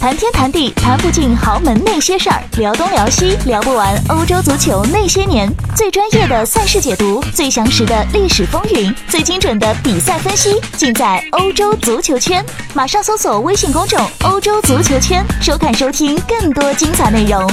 [0.00, 5.46] 谈天谈地谈不尽豪门那些事儿，聊东聊西聊不完欧洲足球那些年。
[5.76, 12.42] 最专业的赛事解读，最详实的历史风云，最精准的比赛分析，尽在欧洲足球圈。
[12.72, 17.46] 马上搜索微信公众“欧洲足球圈”，收看收听更多精彩内容。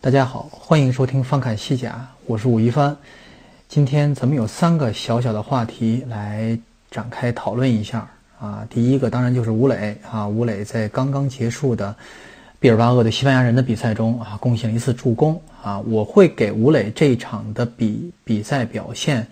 [0.00, 2.96] 大家好，欢迎收听翻看西甲，我是武一帆。
[3.68, 6.58] 今天咱们有三个小小的话题来
[6.90, 8.08] 展开讨论一下。
[8.42, 11.94] 啊，第一个当然就是吴磊啊，吴磊在刚刚结束的
[12.58, 19.24] 毕尔巴鄂对西班牙人的比赛中啊，贡献了一次助攻啊，我会给吴磊这一场的比比赛表现，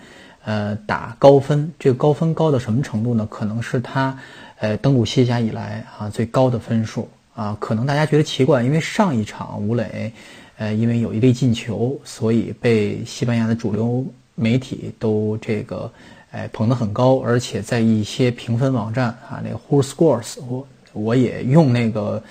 [0.44, 1.72] 呃，打高分。
[1.76, 3.26] 这个高分高到什么程度呢？
[3.28, 4.16] 可能是他
[4.60, 7.56] 呃登陆西甲以来啊最高的分数啊。
[7.58, 10.12] 可能大家觉得奇怪，因为上一场吴磊
[10.56, 14.06] 呃因为有一粒进球，所以被西班牙的主流
[14.36, 15.90] 媒体都这个。
[16.32, 22.22] 哎，捧得很高，而且在一些评分网站啊，那个 Who Scores，我我也用那个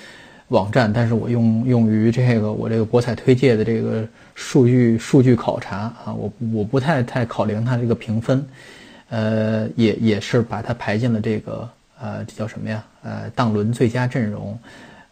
[0.48, 8.46] 网站，但是我用用于这个我这个博彩推介的这个数据数据考察啊，我我不太太考量它这个评分，
[9.10, 11.70] 呃，也也是把它排进了这个
[12.00, 12.82] 呃，这叫什么呀？
[13.04, 14.58] 呃，当轮最佳阵容，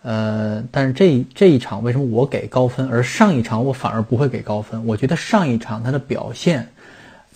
[0.04, 4.86] 呃，但是这这一场为什么我给高分，而上一场我反而不会给高分？
[4.86, 6.66] 我觉得上一场他的表现。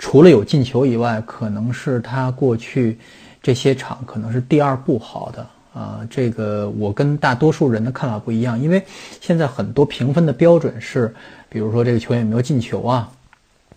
[0.01, 2.97] 除了有进球以外，可能是他过去
[3.39, 5.47] 这些场可能是第二不好的
[5.79, 5.99] 啊。
[6.09, 8.83] 这个我跟大多数人的看法不一样，因为
[9.21, 11.13] 现在很多评分的标准是，
[11.47, 13.11] 比如说这个球员有没有进球啊，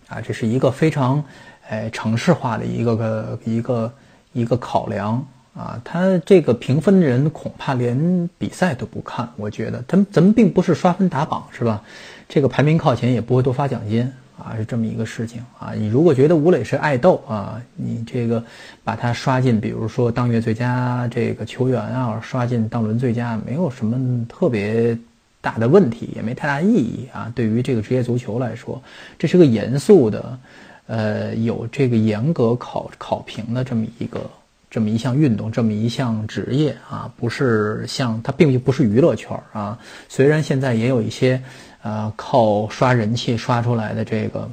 [0.07, 1.23] 啊，这是一个非常
[1.69, 3.93] 哎城市化的一个个一个
[4.33, 5.23] 一个考量
[5.53, 5.79] 啊。
[5.85, 11.83] 他这个评分的人恐怕连比赛都不看，我觉得，咱咱们并不是刷分打榜是吧？
[12.27, 14.11] 这个排名靠前也不会多发奖金。
[14.37, 15.71] 啊，是这么一个事情啊！
[15.73, 18.43] 你如果觉得吴磊是爱豆啊，你这个
[18.83, 24.97] 把他刷进，比如说当月最佳这个球员啊，刷进当轮最佳，没有什么特别
[25.39, 27.31] 大的问题，也没太大意义啊。
[27.33, 28.81] 对于这个职业足球来说，
[29.17, 30.39] 这是个严肃的，
[30.87, 34.29] 呃，有这个严格考考评的这么一个
[34.69, 39.79] 这么一项运动，这么一项职业啊，不是像它并不是娱乐圈啊。
[40.09, 41.41] 虽然现在也有一些。
[41.85, 44.49] 啊，靠刷人气刷出来的这个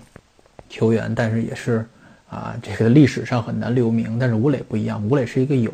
[0.68, 1.82] 球员，但是也是
[2.28, 4.18] 啊，这个历史上很难留名。
[4.18, 5.72] 但是吴磊不一样，吴磊是一个有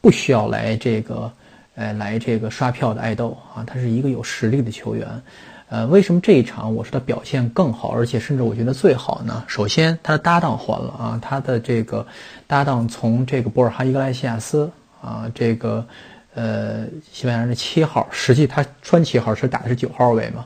[0.00, 1.32] 不需要来这个，
[1.76, 5.06] 呃，来这个刷票的爱豆啊，他是一个有实力的球员。
[5.68, 9.44] 呃，为什么这一场我说他表现更好，而且甚至我觉得最好呢？
[9.46, 12.04] 首先，他的搭档换了啊，他的这个
[12.48, 14.68] 搭档从这个博尔哈伊格莱西亚斯
[15.00, 15.86] 啊，这个
[16.34, 20.44] 呃，西班牙人的七号，实际他穿七号是打的是九号位嘛。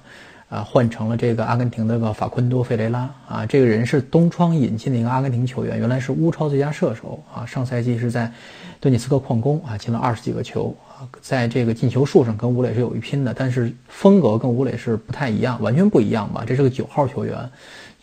[0.48, 8.30] 啊，换成了这个阿根廷的个法昆多·费雷拉啊，这个人是东窗引进的一个阿根廷球员，原来是乌超最佳射手啊，上赛季是在
[8.78, 16.44] 顿涅茨克矿工啊进了二十几个球啊，在这个进球数上跟吴磊是有一拼的，但是风格跟吴磊是不太一样，完全不一样吧？
[16.46, 17.36] 这是个九号球员，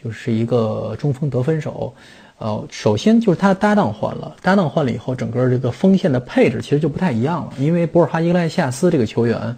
[0.04, 1.94] 就是一个中锋得分手。
[2.40, 9.56] 呃，首先就是他的搭档换了，搭档换了以后，整个这个锋线的配置其实就不太一样了，因为博尔哈伊格莱西亚斯这个球员，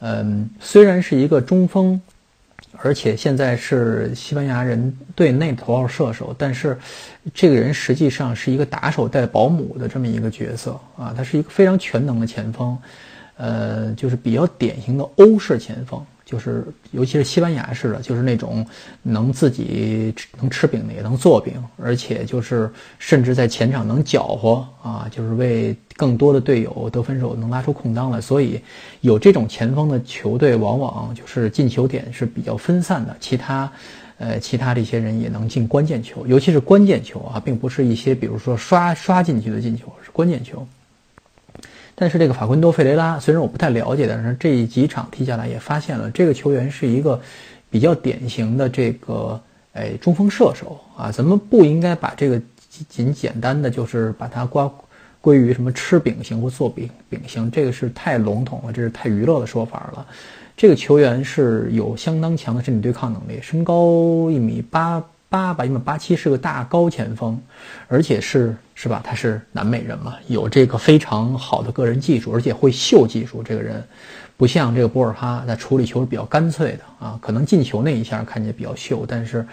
[0.00, 1.98] 嗯，虽然是一个中锋。
[2.72, 6.76] 而且现在是西班牙人队内头号射手，但是
[7.32, 12.76] 这个人实际上是一个打手带保姆的这么一个角色啊，他是一个非常全能的前锋，
[13.36, 16.04] 呃，就是比较典型的欧式前锋。
[16.24, 18.66] 就是，尤其是西班牙式的，就是那种
[19.02, 28.20] 能自己能吃饼的也能做饼，而且就是甚至在前场能搅和啊，就是为更多的队友得分手能拉出空当来。
[28.20, 28.58] 所以
[29.02, 33.70] 有这种前锋的球队，往往就是进球点是比较分散的，其他
[34.16, 40.66] 呃其他的一些人也能进关键球，尤其是关键球啊，并不是一些比如说刷刷进去的进球，是关键球。
[41.96, 47.20] 但是这个法昆多·费雷拉，虽然我不太了解，但是这几场踢下来也发现了，这个球员是一个
[47.70, 49.40] 比较典型的这个
[49.72, 51.12] 哎中锋射手啊。
[51.12, 52.40] 咱们不应该把这个
[52.88, 54.68] 仅简单的就是把它挂
[55.20, 60.06] 归于什么吃饼型或做饼饼型，这个是太笼统了，这是太娱乐的说法了。
[60.56, 65.02] 这个球员是有相当强的身体对抗能力，身高一米八。
[65.34, 67.36] 八吧，因为八七是个大高前锋，
[67.88, 69.00] 而且是是吧？
[69.02, 73.42] 他是南美人嘛，有这个非常好的个人技术，而且会秀技术。
[73.42, 73.82] 这个人
[74.36, 79.44] 不像这个博尔哈，他处理球是比较干脆的啊，可能进球那一下看起来比较秀，但是。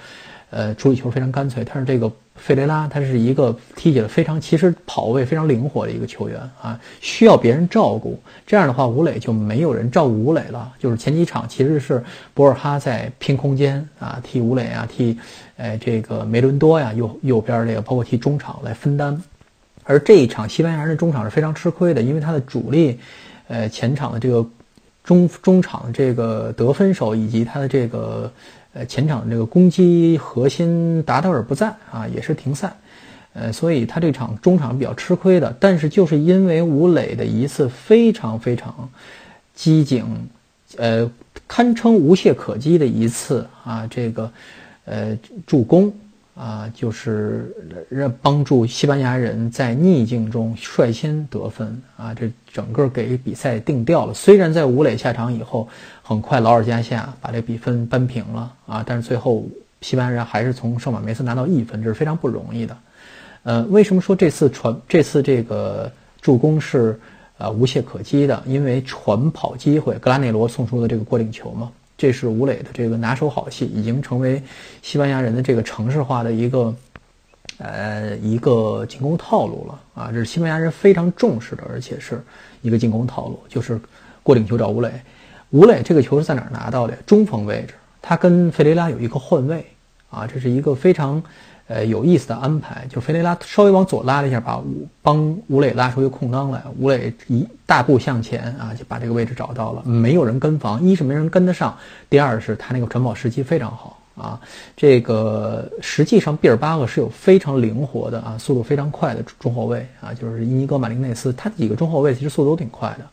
[0.53, 1.63] 呃，处理球非常干脆。
[1.63, 8.19] 但是这个费雷拉，他是一个踢起来非常，其实跑位非常灵活的一个球员啊，需要别人照顾。
[8.47, 10.71] 这样的话，吴磊就没有人照顾吴磊了。
[10.79, 15.17] 就是前几场其实是博尔哈在拼空间啊，替吴磊啊，替，
[15.57, 19.21] 呃，这个梅伦多呀，右右边这个包括替中场来分担。
[19.83, 22.97] 而这一场西班牙人的中场是非常吃亏的，因为他的主力，
[23.47, 24.45] 呃，前场的这个
[25.03, 28.31] 中中场这个得分手以及他的这个
[28.73, 32.71] 呃前场这个攻击核心达德尔不在啊，也是停赛，
[33.33, 35.55] 呃，所以他这场中场比较吃亏的。
[35.59, 38.89] 但是就是因为吴磊的一次非常非常
[39.53, 40.05] 机警，
[40.77, 41.09] 呃，
[41.47, 44.31] 堪称无懈可击的一次啊，这个
[44.85, 45.93] 呃助攻。
[46.33, 47.53] 啊，就是
[47.89, 54.13] 让帮助西班牙人在逆境中率先得分啊，这整个给比赛定调了。
[54.13, 55.67] 虽然在吴磊下场以后，
[56.01, 59.45] 很快劳尔加下把这比分扳平了啊，但是最后
[59.81, 62.77] 西班牙人还是从圣马梅斯拿到一分，这是非常不容易的。
[63.43, 65.91] 呃，为什么说这次传这次这个
[66.21, 66.99] 助攻是
[67.37, 68.41] 呃无懈可击的？
[68.45, 71.71] 因为传跑机会，格拉内罗送出的这个过顶球嘛。
[72.01, 74.41] 这是吴磊的这个拿手好戏，已经成为
[74.81, 76.75] 西班牙人的这个城市化的一个，
[77.59, 80.09] 呃，一个进攻套路了啊！
[80.11, 82.19] 这是西班牙人非常重视的，而且是
[82.63, 83.79] 一个进攻套路，就是
[84.23, 84.91] 过顶球找吴磊。
[85.51, 86.95] 吴磊这个球是在哪儿拿到的？
[87.05, 89.63] 中锋位置，他跟费雷拉有一个换位
[90.09, 91.21] 啊，这是一个非常。
[91.73, 96.61] 呃，有意思的安排，就费雷拉稍微往左拉了一下，把吴帮吴磊拉出一个空当来。
[96.77, 99.81] 吴磊一大步向前啊，就把这个位置找到了。
[99.85, 101.77] 没有人跟防，一是没人跟得上，
[102.09, 104.37] 第二是他那个传跑时机非常好啊。
[104.75, 113.05] 这个实际上毕尔巴鄂是有非常灵活的啊，速度非常快的中后卫啊，就是伊尼戈马林内斯，他几个中后卫其实速度都挺快的，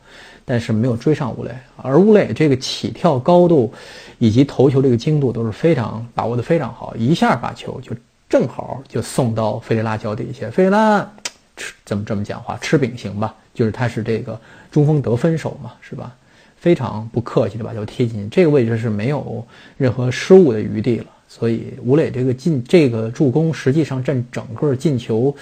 [0.44, 1.52] 但是没有追上吴磊。
[1.76, 3.72] 而吴磊这个起跳高度
[4.18, 7.92] 以及头球这个精度都是非常把握的非常好，一下把球就。
[8.28, 11.10] 正好就送到费雷拉脚底下，费雷拉
[11.56, 12.56] 吃怎么这么讲话？
[12.58, 14.38] 吃饼行吧，就是他是这个
[14.70, 16.14] 中锋得分手嘛，是吧？
[16.58, 19.46] 非常不客气的把球贴进去，这个位置是没有
[19.76, 21.06] 任何失误的余地了。
[21.28, 25.34] 所以吴磊这个进这个助攻实际上占整个进球，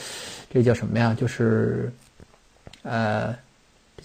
[0.53, 1.17] 这叫什么呀？
[1.19, 1.91] 就是
[2.83, 3.35] 呃，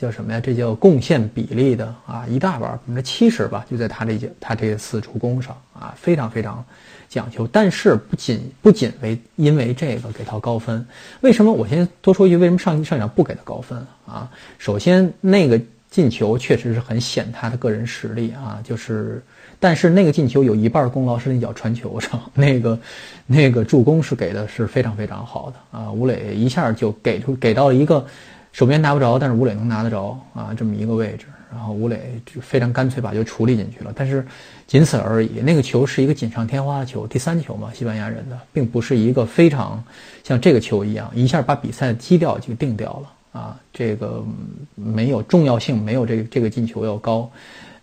[0.01, 0.39] 叫什么呀？
[0.39, 6.65] 这叫贡献比例的啊，一大半百分之七十吧，就在他这些他这次助攻上啊，非常非常。
[7.07, 10.85] 讲究，但是不仅不仅为因为这个给他高分，
[11.19, 11.51] 为什么？
[11.51, 14.31] 我先多说一句，为什么上上场不给他高分啊？
[14.57, 15.59] 首先，那个
[15.89, 19.21] 进球确实是很显他的个人实力啊，就是，
[19.59, 22.79] 但是那个进球有一半功劳是那脚传球上， 那个
[23.27, 28.05] 那个助攻是给的是非常非常好的啊，吴磊一下就给出给到了一个
[28.51, 31.25] 手边拿不着，但是吴磊能拿得着啊，这么一个位置。
[31.53, 34.25] 然后吴磊就非常干脆把球处理进去了，但是
[34.65, 35.41] 仅此而已。
[35.41, 39.83] 那个球是一个锦上添花的球，第三球嘛，西班牙人的，并不是一个非常
[40.23, 43.59] 像这个球一样一下把比赛的基调就定掉了啊。
[43.73, 44.23] 这个
[44.75, 47.29] 没有重要性，没有这个这个进球要高。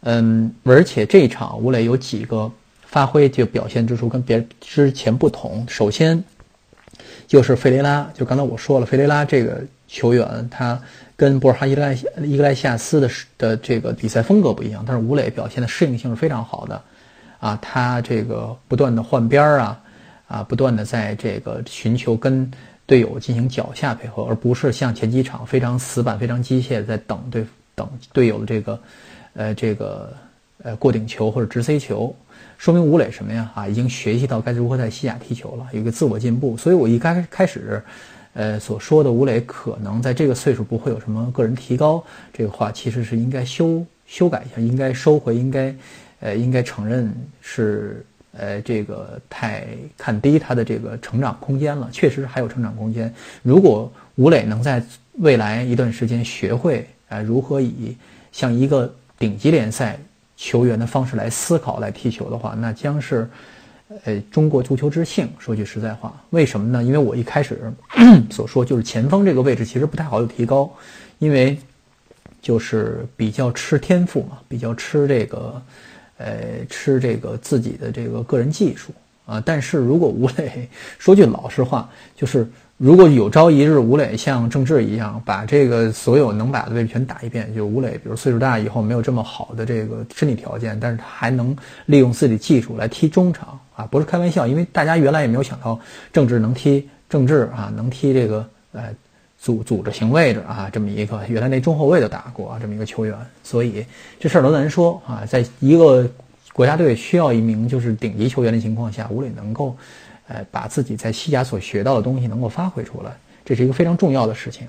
[0.00, 2.50] 嗯，而且这一场吴磊有几个
[2.86, 5.66] 发挥就表现之处跟别之前不同。
[5.68, 6.24] 首先
[7.26, 10.80] 就是费雷拉，就刚才我说了，费雷拉这个球员他。
[11.18, 16.80] 跟博尔哈伊格莱伊格莱西亚斯的的这个比赛风格不一样，但是吴磊表现的适应性是非常好的，
[17.40, 19.80] 啊，他这个不断的换边儿啊，
[20.28, 22.48] 啊，不断的在这个寻求跟
[22.86, 27.44] 队友进行脚下配合，而不是像前几场非常死板、非常机械在等对
[27.74, 28.80] 等队友的这个，
[29.34, 30.12] 呃，这个
[30.62, 32.14] 呃过顶球或者直塞球，
[32.58, 33.50] 说明吴磊什么呀？
[33.56, 36.56] 啊，已经学习到该如何在西甲踢球了，有一个自我进步。
[36.56, 37.82] 所以我一开开始。
[38.38, 45.74] 呃，所说的吴磊可能在这个岁数不会有什么个人提高，这个话其实是应该修修改一下，应该收回，应该，
[46.20, 49.66] 呃，应该承认是呃这个太
[49.96, 51.88] 看低他的这个成长空间了。
[51.90, 53.12] 确实还有成长空间。
[53.42, 54.80] 如果吴磊能在
[55.14, 57.96] 未来一段时间学会呃如何以
[58.30, 59.98] 像一个顶级联赛
[60.36, 63.28] 球员的方式来思考来踢球的话，那将是。
[64.04, 66.82] 呃，中国足球之幸，说句实在话，为什么呢？
[66.84, 67.72] 因为我一开始
[68.30, 70.70] 所说就是前锋这个位置其实不太好有提高，
[71.18, 71.56] 因为
[72.42, 75.62] 就是比较吃天赋嘛，比较吃这个，
[76.18, 78.92] 呃，吃这个自己的这个个人技术
[79.26, 79.42] 啊。
[79.44, 80.68] 但是如果吴磊
[80.98, 82.46] 说句老实话，就是。
[82.78, 91.56] 如果有朝一日吴磊像郑智一样把这个所有能打的位置全打一遍，就吴磊，比如岁数大以后没有这么好的这个身体条件，但是他还能
[91.86, 95.76] 利用自己技术来踢中场啊，不是开玩笑，因为大家原来也没有想到
[96.12, 98.84] 郑智能踢郑智啊，能踢这个呃
[99.40, 103.84] 组组织型位置啊，这么一个原来那中后卫都打过啊，这么一个球员，所以
[104.20, 106.08] 这事儿都难说啊，在一个
[106.52, 109.76] 国家队需要一名就是顶级球员的情况下，吴磊能够。
[110.28, 113.10] 呃，把自己在西甲所学到的东西能够发挥出来，
[113.44, 114.68] 这是一个非常重要的事情。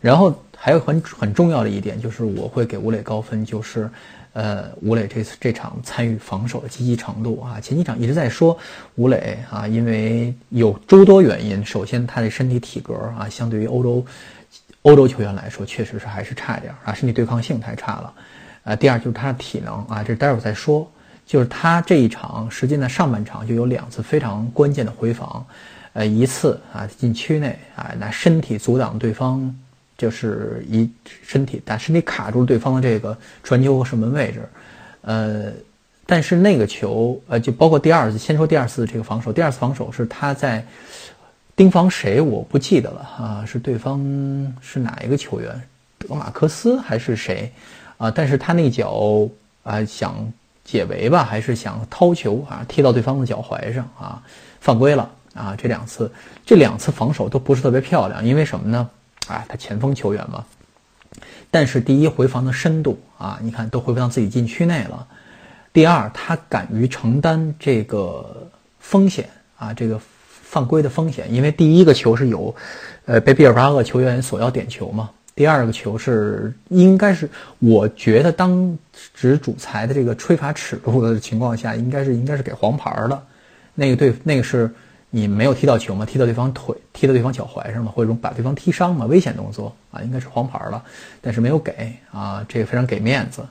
[0.00, 3.90] 然后还有很很重要的一点就是，我会给吴磊高分，就是。
[4.32, 8.56] 呃，吴磊这次这场参与防守的积极程度啊，前几场一直在说
[8.94, 11.66] 吴磊啊，因为有诸多原因。
[11.66, 14.06] 首先，他的身体体格啊，相对于欧洲
[14.82, 18.14] 欧洲球员来说，确实是还是差一点啊，身体对抗性太差了。
[18.62, 20.88] 啊，第二就是他的体能啊，这待会儿再说。
[21.30, 25.46] 就是他这一场，实际呢上半场就有两次非常关键的回防，
[25.92, 29.54] 呃，一次啊禁区内啊拿身体阻挡对方。
[30.00, 30.90] 就是一
[31.22, 34.48] 身体，但身体卡住对方的这个传球和射门位置，
[35.02, 35.52] 呃，
[36.06, 40.64] 但是那个球，呃，就包括第二次，先说第二次这个防守，第二次防守是他在
[41.54, 44.00] 盯防谁，我不记得了啊，是对方
[44.62, 45.62] 是哪一个球员，
[45.98, 47.52] 德马克斯还是谁
[47.98, 48.10] 啊？
[48.10, 49.28] 但是他那脚
[49.62, 50.16] 啊想
[50.70, 54.22] 解围吧，还是想掏球啊，踢到对方的脚踝上啊，
[54.60, 55.56] 犯规了啊！
[55.58, 56.08] 这两次，
[56.46, 58.88] 这两次防守都不是特别漂亮，因为什么呢？
[59.26, 60.44] 啊，他前锋球员嘛，
[61.50, 65.04] 但是第一回防的深度啊，你看都回不到自己禁区内了。
[65.72, 68.48] 第二，他敢于承担这个
[68.78, 72.54] 风险啊，这个犯规的风险，因为第一个球是有，
[73.06, 75.10] 呃，被毕尔巴鄂球员索要点球嘛。
[75.40, 77.26] 第二个球是应该是，
[77.60, 78.76] 我觉得当
[79.14, 83.22] 值主裁的这个吹罚尺度的情况下，应该是应该是给黄牌的，
[83.74, 84.70] 那个对，那个是。
[85.12, 86.04] 你没有踢到球吗？
[86.04, 87.90] 踢到对方腿，踢到对方脚踝上吗？
[87.90, 89.06] 或者说把对方踢伤吗？
[89.06, 90.84] 危险动作啊，应该是黄牌了，
[91.22, 93.42] 但是没有给啊，这个非常给面子。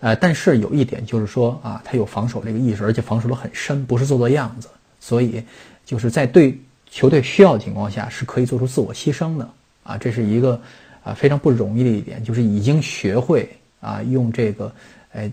[0.00, 4.66] 呃，但是有一点就是说啊，他有防守这个意识，而且防守的很深，不是做做样子。
[4.98, 5.44] 所以
[5.84, 6.58] 就是在对
[6.90, 9.48] 球队需要的情况下，是可以做出自我牺牲的
[9.84, 10.60] 啊，这是一个
[11.04, 13.48] 啊非常不容易的一点，就是已经学会
[13.80, 14.72] 啊用这个
[15.12, 15.30] 哎。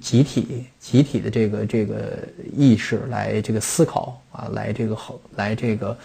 [0.00, 2.18] 集体集体的这个这个
[2.56, 5.96] 意识来这个思考啊，来这个好来这个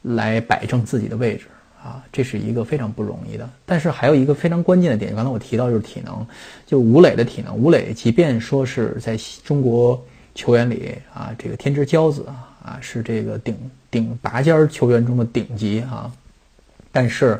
[0.00, 1.44] 来摆正自己的位置
[1.84, 3.46] 啊，这是一个非常不容易的。
[3.66, 6.26] 但是还有一个非常关键的点，刚才我提到就是体能，
[6.64, 7.54] 就吴磊的体能。
[7.54, 10.02] 吴磊即便说是在中国
[10.34, 13.54] 球员里啊，这个天之骄子啊啊，是这个顶
[13.90, 16.10] 顶拔尖球员中的顶级啊，
[16.90, 17.38] 但是。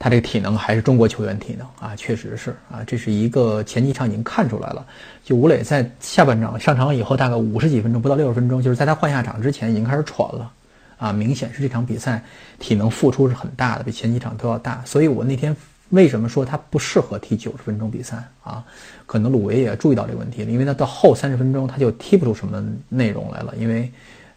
[0.00, 4.86] 他这个体能还是中国球员体能啊，确实是啊，这是一个前几场已经看出来了。
[5.24, 10.52] 就吴磊在下半场上场以后，大概五十几分钟，不到六十分钟，就是在他换下场之前已经开始喘了，
[10.98, 12.22] 啊，明显是这场比赛
[12.60, 14.80] 体能付出是很大的，比前几场都要大。
[14.84, 15.54] 所以我那天
[15.88, 18.64] 为什么说他不适合踢九十分钟比赛啊？
[19.04, 23.90] 可能鲁维也注意到这个问题了，因为他到后三十分钟他就踢不出什么内容来了，因为。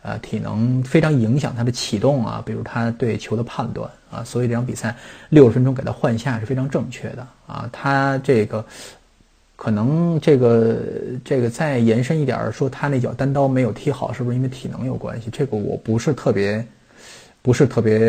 [0.04, 4.96] 呃，体能非常影响他的启动啊，比如他对球的判断啊，所以这场比赛
[5.30, 7.70] 六十分钟给他换下是非常正确的啊。
[7.72, 8.66] 他这个
[9.56, 10.78] 可能这个
[11.24, 15.30] 这个再延伸一点说，他那脚单刀没有踢好，是不是因为体能有关系？
[15.32, 16.66] 这个我不是特别
[17.44, 18.00] 不是特别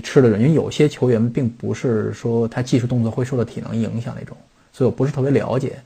[0.00, 4.34] 吃的准，因为有些球员并不是说他技术动作会受到体能影响那种，
[4.72, 5.76] 所以我不是特别了解。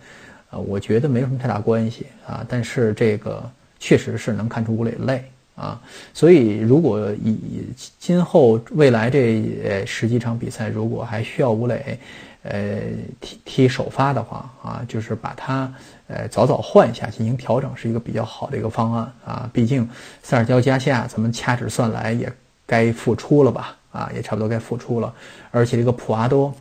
[0.51, 3.43] 啊，我觉得没什么太大关系啊，但是这个
[3.81, 5.25] 确实是能看出吴磊累。
[5.54, 5.80] 啊，
[6.14, 7.66] 所以如果以
[7.99, 11.99] 今后未来这呃十几场比赛，如果还需要吴磊，
[12.42, 12.80] 呃
[13.21, 15.73] 踢踢首发的话啊，就是把他
[16.09, 19.50] 呃早早换一下进行调整，是一个比较好的一个方案啊。
[19.52, 19.88] 毕竟
[20.23, 22.32] 塞尔焦加西亚，咱们掐指算来也
[22.66, 23.76] 该复出了吧？
[23.92, 25.14] 啊，也差不多该复出了。
[25.50, 26.52] 而且这个普阿多，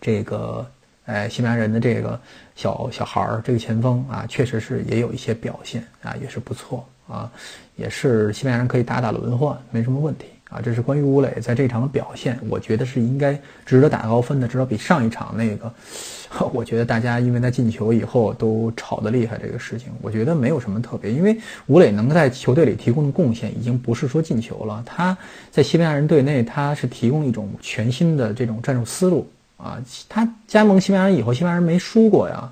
[0.00, 0.64] 这个
[1.04, 2.18] 呃西班牙人的这个
[2.54, 6.88] 小小孩儿，这个前锋啊，确实是也有一些表现啊，也是不错。
[7.08, 7.30] 啊，
[7.76, 10.60] 也是西班牙人可以打打轮换，没什么问题啊。
[10.60, 15.70] 这是关于吴磊在这场的表现，我觉得是应该值得打高分的，至少比上一场那个，
[16.54, 25.16] 我觉得大家因为他进球以后都吵得厉害这个事情，我觉得没有什么特别，因为吴磊能在球队里提供的贡献已经不是说进球了，他
[25.50, 29.78] 在西班牙人队内他是提供一种全新的这种战术思路啊。
[30.08, 32.50] 他加盟西班牙人以后，西班牙人没输过呀，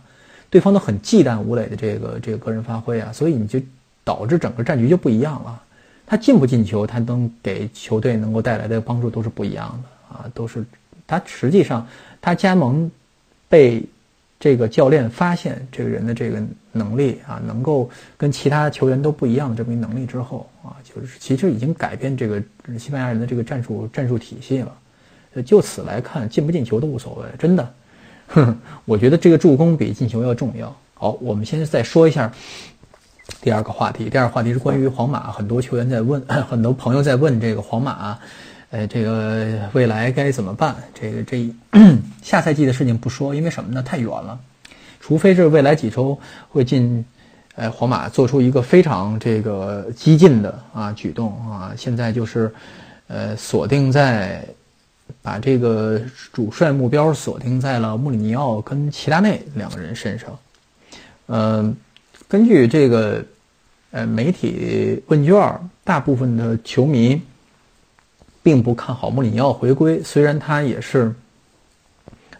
[0.51, 3.59] 对方都很忌惮吴磊的这个这个个人发挥啊，所以你就。
[4.05, 5.63] 导致整个战局就不一样了，
[6.07, 10.65] 他进不进球，他能给球队能够带来的帮助都是不一样的啊，都是
[11.07, 11.87] 他实际上
[12.21, 12.91] 他加盟
[13.49, 13.83] 被
[14.41, 16.43] 这个教练发现这个人的这个
[16.73, 22.43] 能力啊，能够跟其他球员都不一样的这么一能力之后啊，就是其实已经改变这个
[22.79, 24.73] 西班牙人的这个战术战术体系了。
[25.47, 27.75] 就此来看，进不进球都无所谓，真的，
[28.85, 30.77] 我觉得这个助攻比进球要重要。
[30.93, 32.31] 好，我们先再说一下。
[33.43, 38.17] 第二个话题，第二个话题是关于皇马，很多球员在问， 很多朋友在问这个皇马，
[38.71, 40.77] 呃，这个未来该怎么办？
[40.95, 41.53] 这个这
[42.23, 43.83] 下赛季的事情不说，因为什么呢？
[43.83, 44.39] 太远了，
[45.01, 46.17] 除非是未来几周
[46.51, 47.05] 会进，
[47.57, 52.55] 呃，皇马做出一个非常这个激进的啊举动啊，现在就是，
[53.09, 54.47] 呃，锁定在
[55.21, 56.01] 把这个
[56.33, 60.39] 主帅目标锁定在了穆里尼奥跟齐达内两个人身上。
[61.27, 61.75] 嗯，
[62.29, 63.25] 根据这个
[63.93, 67.23] 呃媒体问卷，大部分的球迷
[68.43, 71.15] 并不看好穆里尼奥回归，虽然他也是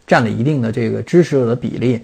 [0.07, 2.01] 占了一定的这个支持者的比例，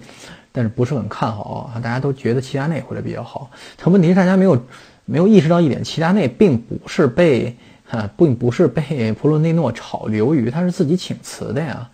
[0.53, 1.81] 但是不是很看好啊。
[1.81, 3.51] 大家都觉得齐达内回来比较好。
[3.75, 4.65] 但问题是大家没有
[5.03, 7.53] 没有意识到一点，齐达内并不是被。
[7.89, 11.89] 啊，并不是被普罗内诺炒鱿鱼，他是自己请辞的呀。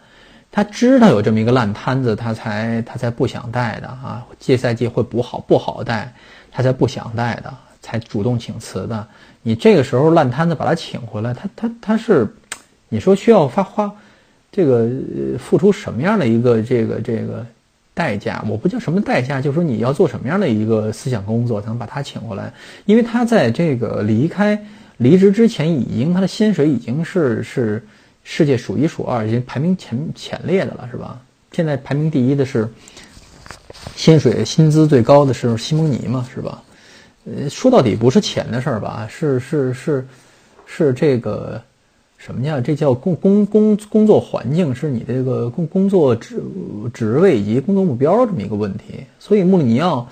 [0.52, 4.22] 他知道有这么一个烂摊子，他才他才不想带的啊。
[4.38, 6.14] 这赛季会不好不好带，
[6.56, 9.06] 他才不想带的，才主动请辞的。
[9.42, 12.26] 你这个时候烂摊子把他请回来，他他他是，
[12.88, 13.92] 你说需要发花，
[14.52, 14.90] 这个
[15.38, 17.46] 付出什么样的一个这个这个
[17.94, 18.42] 代价？
[18.48, 22.54] 我不叫什么代价，就是说你要做什么样的一个思想工作才能把他请回来？
[22.86, 24.58] 因为他在这个离开。
[24.98, 27.86] 离职之前，已经他的薪水已经是是
[28.24, 31.20] 世界数一数二，已经排名前前列的了，是吧？
[31.52, 32.66] 现在排名第一的是
[33.96, 36.64] 薪水薪资最高的是西蒙尼嘛，是吧？
[37.26, 39.08] 呃，说到底不是钱的事儿吧？
[39.10, 40.08] 是是是
[40.66, 41.62] 是这个
[42.18, 42.62] 什么呀？
[42.62, 46.42] 这叫工工工工作环境，是你这个工工作职
[46.94, 49.06] 职位以及工作目标这么一个问题。
[49.20, 50.08] 所以穆里尼奥，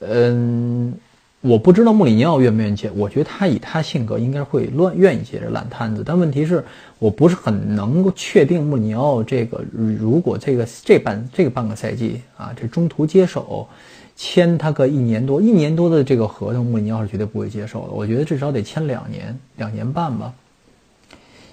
[0.00, 0.94] 嗯。
[1.42, 6.04] 我不知道穆里尼奥愿不愿意接，我觉得他以他性格应该会乱愿意接这烂摊子。
[6.06, 6.64] 但问题是，
[7.00, 13.66] 我不是很能够确定穆里尼奥这个如果这个这半这个半个赛季啊，这中途接手
[14.14, 17.92] 签他个一年多一年多的这个合同，穆里尼奥是绝对不会接受的。
[17.92, 20.32] 我觉得至少得签两年两年半吧。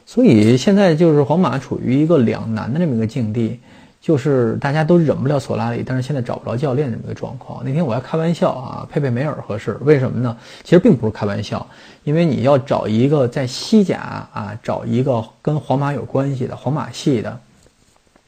[0.06, 3.60] 所以现在就是皇马处于一个两难的这么一个境地。
[4.02, 7.62] 就是大家都忍不了索拉里，但是现在找不着教练这么个状况。
[7.66, 10.36] 那天我还开玩笑啊，佩佩梅尔合适，为什么呢？
[10.64, 11.68] 其实并不是开玩笑，
[12.06, 17.38] 因为你要找一个在西甲啊，找一个跟皇马有关系的皇马系的，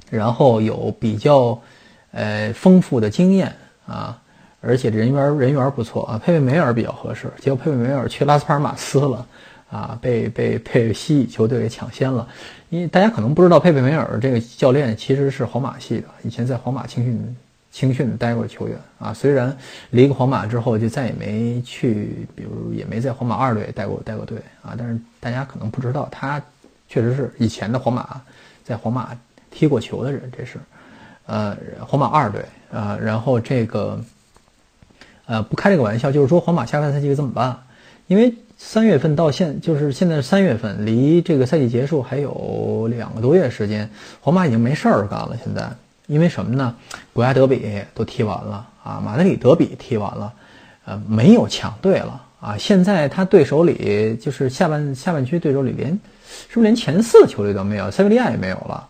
[0.09, 1.57] 然后有比较
[2.11, 3.55] 呃丰富的经验
[3.87, 4.19] 啊，
[4.59, 7.31] 而且人缘人缘不错啊，佩佩梅尔比较合适。
[7.39, 9.25] 结果佩佩梅尔去拉斯帕尔马斯了。
[9.71, 12.27] 啊，被被被西乙球队给抢先了，
[12.69, 17.37] 因为大家可能不知道，佩佩梅尔这个教练其实是皇马系的，以前在皇马青训
[17.71, 19.13] 青训待过球员啊。
[19.13, 19.57] 虽然
[19.91, 26.41] 离开皇马之后就再也没去，比如也没在皇马二队带过带过队啊，但是大家可能不知道，他
[26.89, 28.21] 确实是以前的皇马
[28.65, 29.17] 在皇马
[29.51, 30.59] 踢过球的人，这是
[31.27, 32.99] 呃皇马二队啊。
[33.01, 34.03] 然后这个
[35.27, 37.57] 呃不开这个玩笑，就是说皇马下半赛季怎么办？
[38.07, 38.33] 因为。
[38.63, 43.89] 三月份到现就是现在三月份，离这个赛季结束还有两个多月时间，
[44.21, 45.35] 皇马已经没事儿干了。
[45.43, 45.67] 现在
[46.07, 46.73] 因为什么呢？
[47.11, 50.31] 国家德比都踢完了啊，马德里德比踢完了，
[50.85, 52.55] 呃，没有强队了啊。
[52.57, 55.89] 现在他对手里就是下半下半区对手里连
[56.47, 57.91] 是不是连前四的球队都没有？
[57.91, 58.87] 塞维利亚也没有了，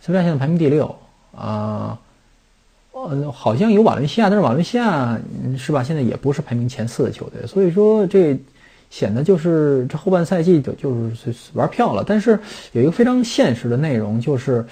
[0.00, 0.92] 塞维利亚现在排名第六
[1.36, 1.96] 啊，
[2.90, 5.16] 呃，好像有瓦伦西亚，但是瓦伦西亚
[5.56, 5.84] 是吧？
[5.84, 8.36] 现在也不是排名前四的球队，所以说这。
[8.92, 12.38] 显得就是这后半赛季就就是玩票了，但是
[12.72, 14.62] 有一个非常现实的内容，就是，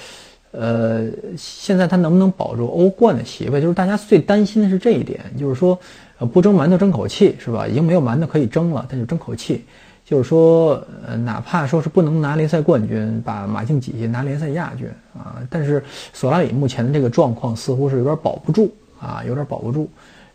[0.50, 1.06] 呃，
[1.38, 3.62] 现在他能不能保住欧冠的席位？
[3.62, 5.78] 就是大家最担心的是这一点，就是说，
[6.18, 7.66] 呃，不争馒头争口气是吧？
[7.66, 9.64] 已经没有馒头可以争了，但是争口气，
[10.04, 19.88] 就是说，呃，哪怕说是不能拿联赛冠军，把马竞挤下拿联赛亚军啊，但是索拉里目前的这个状况似乎是有点保不住啊，有点保不住。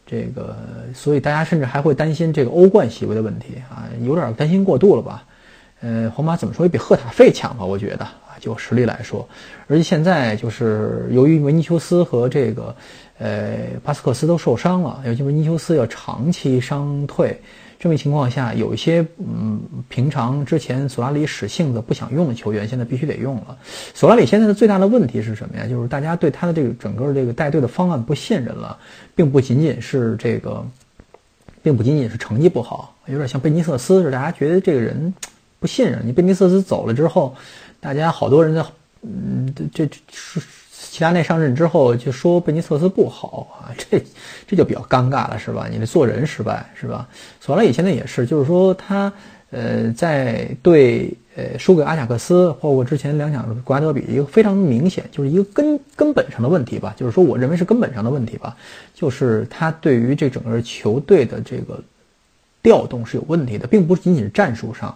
[0.05, 0.55] 这个，
[0.93, 5.23] 所以大家甚至还会担心这个欧冠席位的问题啊，有点担心过度了吧？
[5.81, 7.65] 呃，皇马怎么说也比赫塔费强吧？
[7.65, 9.27] 我觉得啊，就实力来说，
[9.67, 12.75] 而且现在就是由于维尼修斯和这个
[13.17, 17.41] 呃巴斯克斯都受伤了，尤其维尼修斯要长期伤退。
[17.77, 19.59] 这么情况下，有一些嗯，
[19.89, 23.57] 平常之前索拉里使性子不想用的球员，现在必须得用了。
[23.93, 25.67] 索拉里现在的最大的问题是什么呀？
[25.67, 28.77] 就是大家对他的这个整个这个带队的方案不信任了，
[29.13, 30.65] 并不仅仅是这个，
[31.61, 35.13] 并不仅仅是成绩不好，有点像贝尼瑟斯似的，大家觉得这个人
[35.59, 36.11] 不信任你。
[36.11, 37.35] 贝尼瑟斯走了之后，
[37.79, 38.65] 大家好多人在
[39.01, 40.41] 嗯，这这是。
[40.77, 44.03] 齐达内上任之后就说贝尼特斯不好啊，这
[44.47, 45.67] 这就比较尴尬了，是吧？
[45.71, 47.07] 你的做人失败，是吧？
[47.39, 49.11] 索拉里现在也是，就是说他
[49.51, 56.93] 呃在对呃输给阿贾克斯，包括之前两场国家德比，一个非常明显，就是一个根根本上的问题吧。
[56.97, 58.55] 就是说，我认为是根本上的问题吧，
[58.93, 61.81] 就是他对于这整个球队的这个
[62.61, 64.95] 调动是有问题的，并不仅仅是战术上，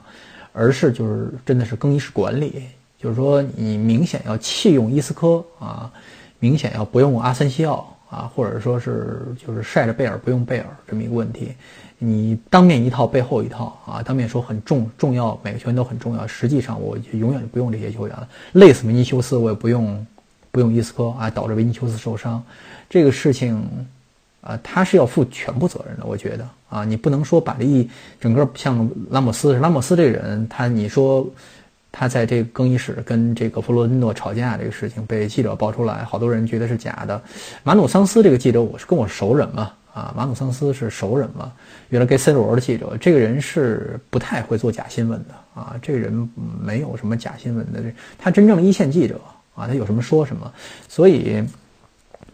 [0.53, 2.63] 而是就是真的是更衣室管理。
[3.01, 5.89] 就是说，你明显要弃用伊斯科啊，
[6.39, 11.53] 明显要不用阿森西奥啊，或者说是就是晒着贝尔不用贝尔这么一个问题。
[11.97, 20.05] 你当面一套背后一套啊，当面说很重重要，每个球员都很重要，实际上我就永远就不用这些球员了，累死维尼修斯我也不用
[20.51, 22.41] 不用伊斯科啊，导致维尼修斯受伤，
[22.89, 23.61] 这个事情
[24.41, 31.27] 啊，他是要负全部责任的，我觉得啊，你不能说把这一整个像拉莫斯，拉莫斯这个人，他你说
[31.91, 37.21] 他在这个更衣室跟这个弗洛伦诺吵架这个事情被记者爆出来，好多人觉得是假的，
[37.63, 39.73] 马努桑斯这个记者我是跟我熟人嘛。
[39.91, 41.51] 啊，马努桑斯是熟人嘛？
[41.89, 45.75] 原来给 C 罗的记者，这个人是不太会做假新闻的啊。
[45.81, 46.29] 这个人
[46.61, 47.83] 没有什么假新闻的，
[48.17, 49.19] 他真正一线记者
[49.55, 50.49] 啊，他有什么说什么。
[50.87, 51.43] 所以，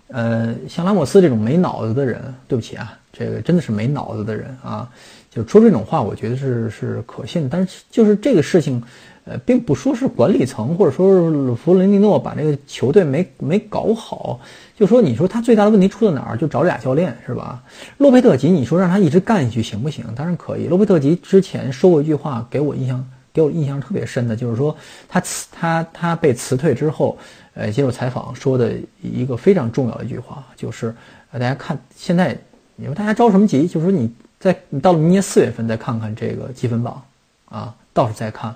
[0.09, 4.87] 呃，像拉莫斯这种没脑子的人，对不起啊，这个真的是没脑子的人啊，
[5.31, 7.47] 就说这种话，我觉得是是可信。
[7.49, 8.83] 但是就是这个事情。
[9.25, 14.39] 呃，并不说是管理层，或者说是弗伦蒂诺把这个球队没没搞好，
[14.77, 16.37] 就说你说他最大的问题出在哪儿？
[16.37, 17.63] 就找俩教练是吧？
[17.97, 20.05] 洛佩特吉，你说让他一直干下去行不行？
[20.15, 20.67] 当然可以。
[20.67, 24.77] 洛佩特吉之前说过一句话，给我印象给我印象特别深的，就是说
[25.09, 27.17] 他辞他他被辞退之后，
[27.55, 30.93] 呃，接受采访说的一个非常重要的一句话，就是
[31.31, 32.37] 大家看现在
[32.75, 33.67] 你说大家着什么急？
[33.67, 37.01] 就是说你在你到了明年四月份再看看这个积分榜
[37.49, 38.55] 啊，到时候再看。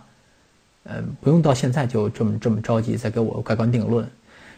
[0.86, 4.04] 嗯，不用到现在就这么这么着急再给我盖棺定论，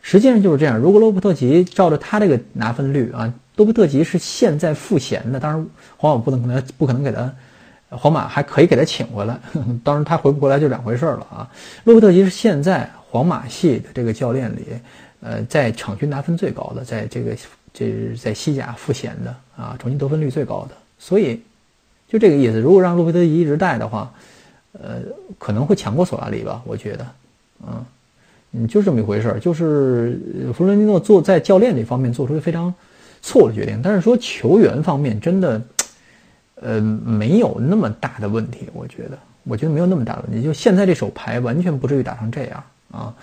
[0.01, 0.77] 实际上就是这样。
[0.77, 7.33] 如果罗伯特吉照着他这个拿分率啊，罗伯特吉是现在赋闲的，当然皇马不能可能不可能给他，
[7.89, 9.37] 皇马还可以给他请回来，
[9.83, 11.49] 当然他回不回来就两回事了啊。
[11.83, 14.67] 罗伯特吉是现在皇马系的这个教练里，
[15.21, 17.35] 呃，在场均拿分最高的，在这个
[17.73, 21.41] 这是在西甲赋闲的啊，场均得分率最高的，所以
[22.07, 22.59] 就这个意思。
[22.59, 24.09] 如果让洛佩特吉一直带的话。
[24.73, 25.01] 呃，
[25.37, 27.05] 可能会强过索拉里吧，我觉得，
[27.67, 27.85] 嗯，
[28.53, 29.39] 嗯，就这么一回事儿。
[29.39, 30.19] 就是
[30.55, 32.73] 弗伦蒂诺做在教练这方面做出了非常
[33.21, 35.61] 错误的决定，但是说球员方面真的，
[36.55, 40.41] 呃，没有那么大的问题，我觉得，我觉得没有那么大的问题。
[40.41, 43.13] 就现在这手牌完全不至于打成这样啊，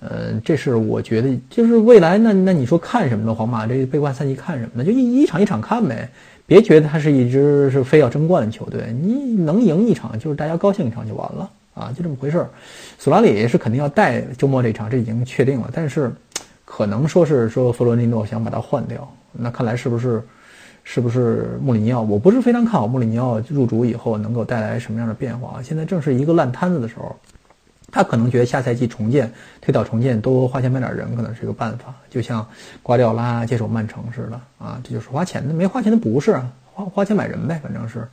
[0.00, 3.34] 呃，这是我觉得，就是未来那那你说看什么呢？
[3.34, 4.84] 皇马这杯冠赛季看什么呢？
[4.84, 6.10] 就一一场一场看呗。
[6.46, 12.48] 别觉得他是一支是非要争冠的球队，你能赢一场就是大家高兴一场就完了啊，就这么回事儿。
[12.98, 15.68] 索拉里是肯定要带周末这场，这已经确定了。
[15.72, 16.12] 但是
[16.64, 20.22] 可能说是说弗洛尼诺想把他换掉，那看来是不是
[20.84, 22.02] 是不是穆里尼奥？
[22.02, 25.60] 我不是非常看好穆里尼奥入主以后能够带来什么样的变化。
[25.62, 27.16] 现在正是一个烂摊子的时候。
[27.92, 31.94] 他可能觉得下赛季重建、推倒重建多花钱买点人，可能是一个办法。
[32.10, 32.46] 就像
[32.82, 38.06] 瓜迪奥拉接手曼城似的啊，这就是花钱的，没花钱的不是啊，花花钱买人呗，反正是，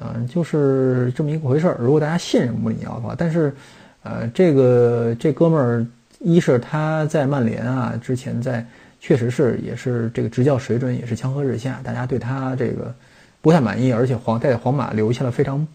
[0.00, 1.76] 嗯，就是这么一回事儿。
[1.78, 3.54] 如果大家信任穆里尼奥的话，但是，
[4.02, 5.86] 呃，这个这哥们儿，
[6.18, 8.64] 一是他在曼联啊，之前在
[9.00, 12.92] 确实是也是这个执教水准也是江河日下，大家对他这个
[13.40, 15.66] 不太满意，而且皇在皇马留下了非常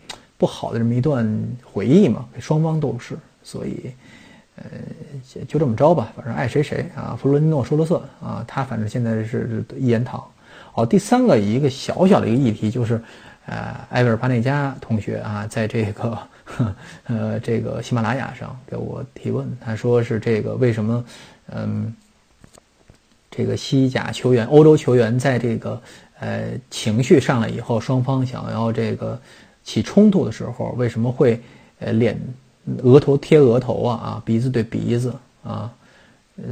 [0.42, 1.24] 不好的这么一段
[1.64, 3.16] 回忆嘛，双方都是。
[3.44, 3.92] 所以，
[4.56, 4.64] 呃，
[5.48, 7.16] 就这么着吧，反正爱谁谁啊。
[7.16, 10.24] 弗洛伦诺说了算啊，他反正现在是一言堂。
[10.72, 13.00] 好，第三个一个小小的一个议题就是，
[13.46, 16.18] 呃，埃维尔巴内加同学啊，在这个
[17.06, 21.06] 呃这个喜马拉雅上给我提问，他说是这个为什么，
[21.52, 21.94] 嗯，
[23.30, 25.82] 这个西甲球员、欧洲球员在这个
[26.20, 29.20] 呃情绪上来以后，双方想要这个
[29.64, 31.40] 起冲突的时候，为什么会
[31.80, 32.20] 呃脸？
[32.84, 35.12] 额头贴额头啊啊，鼻子对鼻子
[35.44, 35.74] 啊，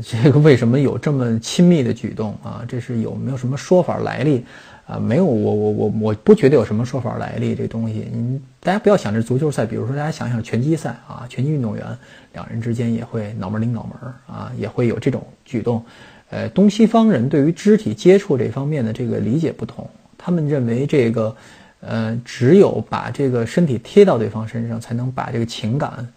[0.03, 2.65] 这个为什么有这么亲密的举动啊？
[2.67, 4.43] 这是有没有什么说法来历
[4.87, 4.97] 啊？
[4.97, 8.07] 没有，我我我我不觉得有什么说法来历这东西。
[8.11, 11.85] 你大家不要想着足球赛，比如说大家想想拳击赛啊，拳击运动员
[12.33, 15.85] 两人之间也会脑门顶脑门啊，也会有这种举动。
[16.31, 21.35] 呃，东西方人对于肢体接触这方面的这个理解不同，他们认为这个。
[21.81, 26.07] 呃，只有把这个身体贴到对方身上，才能把这个情感，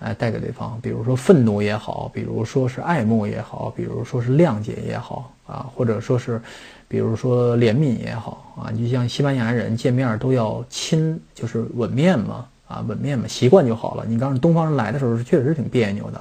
[0.00, 0.78] 呃，带给对方。
[0.82, 6.40] 比如说愤怒也好，比如说是爱慕也好，比如说是谅解也好啊，或者说是，
[6.88, 8.70] 比如说怜悯也好啊。
[8.72, 14.04] 你就像西班牙人见面都要亲，就是吻面嘛，啊，吻面嘛，习惯就好了。
[14.06, 16.20] 你刚东方人来的时候是确实挺别扭的，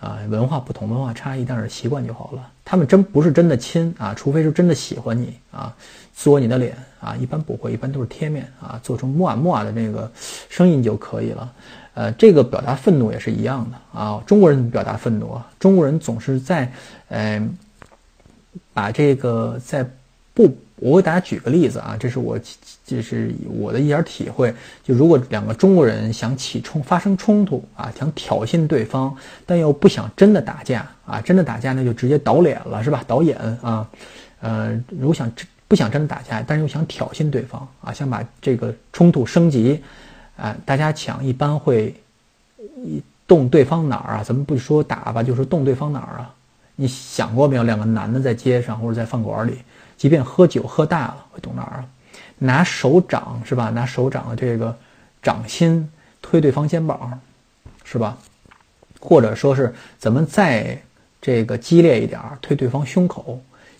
[0.00, 2.50] 啊，文化不同，文化差异，但是习惯就好了。
[2.64, 5.74] 他们真不是真的亲啊，除非是真的喜欢你啊。
[6.16, 10.10] 嘬你的脸啊，一般不会，一般都是贴面啊，做成木啊木啊的那个
[10.48, 11.52] 声音就可以了。
[11.94, 14.22] 呃，这个表达愤怒也是一样的啊。
[14.26, 16.70] 中国人表达愤怒啊，中国人总是在，
[17.08, 17.48] 呃，
[18.74, 19.88] 把这个在
[20.34, 22.38] 不，我给大家举个例子啊，这是我
[22.86, 24.52] 这是我的一点体会。
[24.82, 29.14] 就如果两个中国人想起冲发生冲突啊，想挑衅对方，
[29.44, 33.04] 但又不想真的打架啊，真的打架那就直接倒脸了，是吧？
[33.06, 33.88] 倒眼啊，
[34.40, 35.30] 呃，如果想
[35.68, 39.80] 不想真的打架，但是又想挑衅对方啊，想把这个冲突升级，
[40.36, 41.94] 啊，大家抢一般会
[43.26, 44.24] 动对方哪儿啊？
[44.24, 46.34] 咱们不说打吧，就说动对方哪儿啊？
[46.74, 47.62] 你想过没有？
[47.62, 49.58] 两个男的在街上或者在饭馆里，
[50.00, 51.84] 即便喝酒喝大了，会动哪儿啊？
[52.38, 53.68] 拿手掌是吧？
[53.68, 54.74] 拿手掌的这个
[55.22, 55.86] 掌心
[56.22, 57.20] 推对方肩膀，
[57.84, 58.16] 是吧？
[58.98, 60.80] 或者说是咱们再
[61.20, 63.38] 这个激烈一点儿，推对方胸口，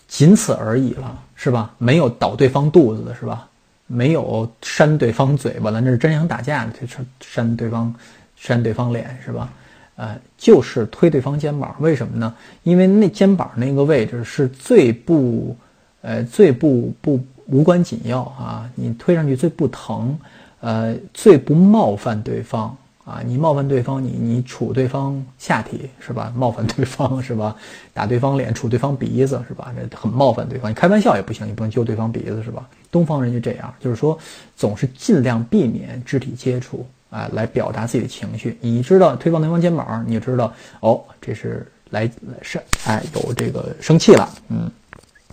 [0.09, 1.74] 仅此而已了，是吧？
[1.78, 3.48] 没有倒对方肚子的是吧？
[3.87, 6.87] 没有扇对方嘴巴了，那是真想打架，就
[7.18, 7.94] 扇对方，
[8.37, 9.48] 扇对方脸是吧？
[9.96, 12.35] 呃，就是推对方肩膀，为什么呢？
[12.62, 15.56] 因为那肩膀那个位置是最不，
[16.02, 18.68] 呃，最不不无关紧要啊。
[18.74, 20.18] 你推上去最不疼，
[20.60, 23.20] 呃，最不冒犯对方啊。
[23.24, 26.32] 你冒犯对方，你你杵对方下体是吧？
[26.36, 27.54] 冒犯对方 是吧？
[27.92, 29.72] 打对方脸，杵对方鼻子是吧？
[29.90, 30.70] 这很冒犯对方。
[30.70, 32.68] 你开玩笑也不行，你不能揪对方鼻子是吧？
[32.90, 34.18] 东方人就这样，就是说
[34.56, 36.86] 总是尽量避免肢体接触。
[37.10, 38.56] 啊，来表达自己的情绪。
[38.60, 42.08] 你知道推抱对方肩膀，你就知道哦，这是来
[42.40, 44.70] 是哎有这个生气了，嗯，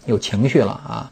[0.08, 1.12] 有情绪了啊，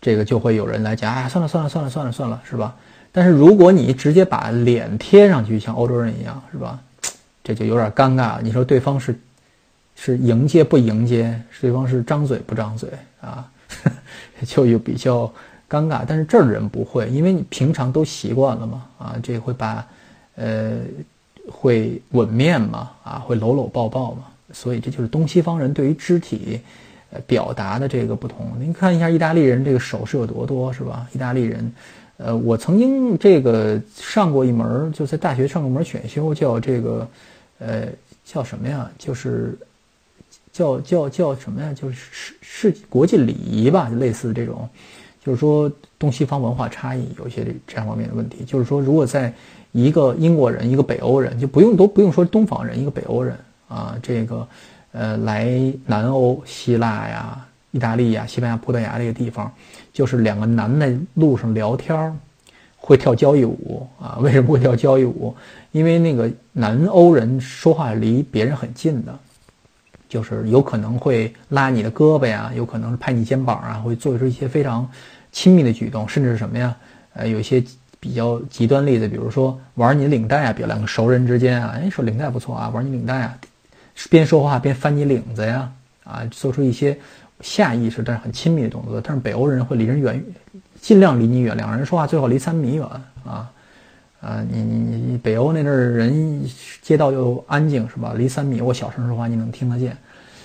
[0.00, 2.74] 这个就会有人来讲啊，算了算了算了算了算了，是吧？
[3.12, 6.78] 但是如果你直接把脸贴上去，像欧洲人一样，是吧？
[7.44, 8.40] 这就有点尴尬了。
[8.42, 9.18] 你说对方是
[9.94, 11.38] 是迎接不迎接？
[11.60, 12.88] 对方是张嘴不张嘴
[13.20, 13.46] 啊？
[14.46, 15.30] 就有比较
[15.68, 16.02] 尴尬。
[16.06, 19.86] 但是这儿人不会，因为你平常都习惯了嘛，啊，这会把。
[20.40, 20.76] 呃，
[21.50, 22.90] 会吻面嘛？
[23.02, 24.22] 啊，会搂搂抱抱嘛？
[24.52, 26.60] 所以这就是东西方人对于肢体，
[27.26, 28.52] 表达的这个不同。
[28.58, 31.06] 您看一下意大利人这个手势有多多，是吧？
[31.12, 31.72] 意大利人，
[32.18, 37.08] 呃，我曾经这个上过一门，就在大学上过门选修，叫这个，
[37.58, 37.86] 呃，
[38.24, 38.90] 叫什么呀？
[38.98, 39.56] 就是
[40.52, 41.72] 叫叫叫什么呀？
[41.72, 44.68] 就是是是国际礼仪吧，就类似这种，
[45.24, 48.44] 就是说东西方文化差异有一些这样方面的问题。
[48.44, 49.32] 就是说，如果在
[49.72, 53.36] 一个英国人，一个北欧人，就不用都不用说东方人，一个北欧人
[53.68, 54.48] 啊，这个，
[54.98, 55.48] 呃，来
[55.86, 59.48] 南欧，希腊呀、意大利呀、西班牙、葡萄牙这个地方，
[59.92, 62.12] 就是两个男的路上聊天
[62.76, 64.18] 会跳交谊舞 啊。
[64.20, 65.32] 为什么会跳交谊舞？
[65.70, 69.16] 因为那个南欧人说话离别人很近的，
[70.08, 74.90] 就是有可能会拉你的胳膊呀，有可能拍你肩膀啊，会做出一些非常
[75.30, 76.74] 亲密的举动，甚至是什么呀？
[77.14, 77.62] 呃，有一些。
[78.00, 83.36] 比较极端例子，比如说玩你领带啊，比如两个熟人之间啊，哎，说领带不错啊，玩你领带啊，
[84.10, 85.72] 边说话边翻你领子呀，
[86.04, 86.96] 啊，做出一些
[87.40, 89.00] 下意识但是很亲密的动作。
[89.00, 90.22] 但是北欧人会离人远，
[90.80, 92.86] 尽量离你远，两个人说话最好离三米远
[93.24, 93.50] 啊，
[94.20, 96.44] 啊，你你你北欧那阵儿人
[96.82, 98.14] 街道又安静是吧？
[98.16, 99.96] 离三米，我小声说话你能听得见，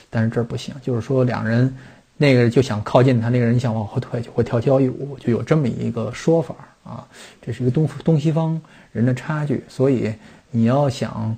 [0.10, 1.74] 但是这儿不行，就是说两人
[2.18, 6.56] 那个就想靠近他，那个人想往后退，就会跳交谊舞，就有这么一个说法。
[6.84, 7.08] 啊，
[7.42, 8.62] 这是一个东东西方
[8.92, 10.14] 人的差距，所以
[10.52, 11.34] 你要想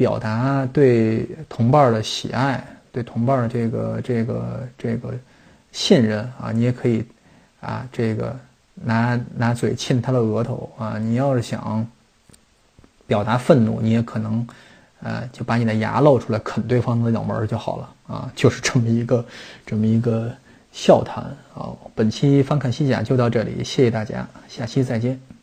[0.00, 5.12] 表达对同伴的喜爱，对同伴的这个这个这个
[5.72, 7.04] 信任啊，你也可以
[7.60, 8.34] 啊，这个
[8.74, 10.96] 拿拿嘴亲他的额头啊。
[10.96, 11.86] 你要是想
[13.06, 14.48] 表达愤怒，你也可能
[15.02, 19.22] 呃，就把你的牙露出来啃对方的脑门就好了啊，就是这么一个
[19.66, 20.32] 这么一个。
[20.72, 21.74] 笑谈啊！
[21.96, 25.39] 本期翻看西甲就到这里，谢谢大家，下期再见。